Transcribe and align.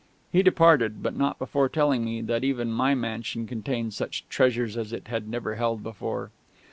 He 0.31 0.41
departed, 0.41 1.03
but 1.03 1.15
not 1.15 1.37
before 1.37 1.69
telling 1.69 2.03
me 2.03 2.21
that 2.23 2.43
even 2.43 2.71
my 2.71 2.95
mansion 2.95 3.45
contained 3.45 3.93
such 3.93 4.27
treasures 4.29 4.75
as 4.75 4.91
it 4.91 5.09
had 5.09 5.29
never 5.29 5.57
held 5.57 5.83
before. 5.83 6.31